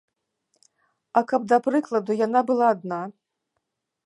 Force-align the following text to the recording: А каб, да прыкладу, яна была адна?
А 1.21 1.23
каб, 1.31 1.41
да 1.53 1.57
прыкладу, 1.67 2.11
яна 2.25 2.39
была 2.49 2.65
адна? 2.79 3.01